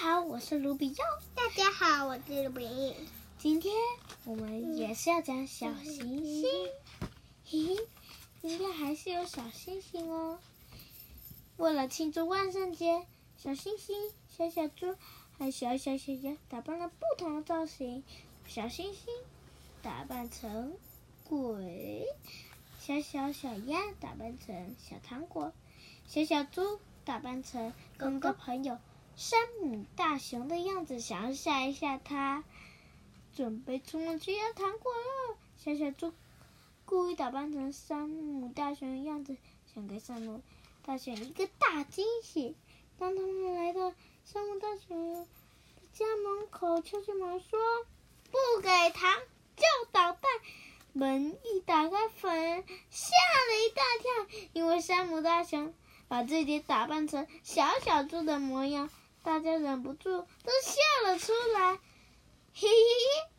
[0.00, 0.96] 好，我是卢比优。
[1.34, 2.94] 大家好，我是卢比英。
[3.36, 3.74] 今天
[4.24, 6.44] 我们也是要讲小星星，
[7.44, 7.88] 嘿嘿，
[8.40, 10.38] 今天还是有小星星哦。
[11.56, 14.94] 为了庆祝万圣节，小星星、小小猪
[15.36, 18.04] 还有小小小鸭打扮了不同的造型。
[18.46, 19.12] 小星星
[19.82, 20.76] 打扮成
[21.24, 22.06] 鬼，
[22.78, 25.52] 小小小鸭打扮成小糖果，
[26.06, 28.78] 小小猪打扮成跟个朋友。
[29.18, 32.44] 山姆大熊的样子，想要吓一吓他，
[33.34, 35.36] 准备出门去要糖果了。
[35.56, 36.12] 小小猪
[36.84, 39.36] 故意打扮成山姆大熊的样子，
[39.74, 40.40] 想给山姆
[40.86, 42.54] 大熊一个大惊喜。
[42.96, 43.92] 当他们来到
[44.24, 45.26] 山姆大熊
[45.92, 47.58] 家门口，敲敲门说
[48.30, 49.18] ：“不给糖
[49.56, 50.22] 就捣蛋。”
[50.94, 55.74] 门一打开，粉吓了一大跳，因为山姆大熊
[56.06, 58.88] 把自己打扮成小小猪的模样。
[59.28, 61.74] 大家忍不住都笑了出来，
[62.54, 62.70] 嘿嘿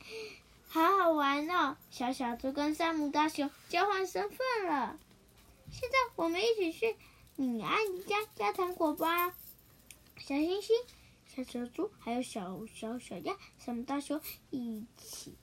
[0.00, 1.76] 嘿，好好玩哦！
[1.90, 4.98] 小小猪跟山姆大熊交换身份了。
[5.70, 6.96] 现在我们一起去
[7.36, 9.34] 你阿姨家要糖果吧。
[10.16, 10.74] 小星星、
[11.26, 15.36] 小小猪还有小小小鸭、山姆大熊一起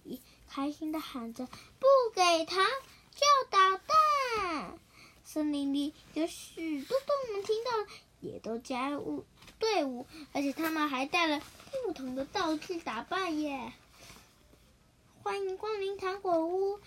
[0.50, 1.46] 开心的喊着
[1.78, 2.66] ：“不给糖
[3.12, 4.80] 就捣蛋！”
[5.24, 7.88] 森林里有许多动物听到了，
[8.22, 9.24] 也都加入
[9.62, 11.40] 队伍，而且他们还带了
[11.86, 13.72] 不同的道具打扮耶！
[15.22, 16.80] 欢迎光临糖果屋，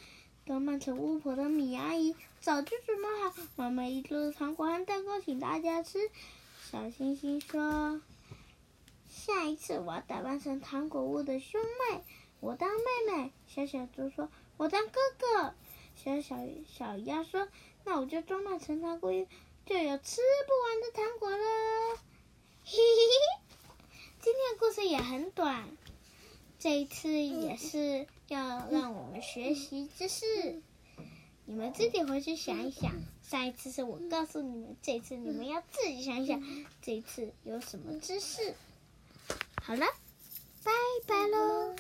[0.45, 6.11] 装扮成巫婆的米阿姨早就准备好满满一桌的糖果和蛋糕，请大家吃。
[6.71, 8.01] 小星星说
[9.09, 12.03] ：“下一次我要打扮成糖果屋的兄妹，
[12.41, 15.55] 我当妹妹。”小小猪说：“我当哥哥。”
[15.95, 16.37] 小小
[16.77, 17.47] 小鸭说
[17.87, 19.29] ：“那我就装扮成糖果屋，
[19.65, 21.39] 就有吃不完的糖果了。”
[22.67, 25.69] 嘿嘿嘿，今天故事也很短，
[26.59, 30.63] 这一次也是要让我们学习知识。
[31.45, 32.91] 你们自己回去想一想，
[33.23, 36.43] 上一次是我告诉你们，这一次你们要自己想一想，
[36.81, 38.55] 这一次有什么知识。
[39.63, 39.87] 好了，
[40.65, 40.73] 拜
[41.07, 41.71] 拜喽。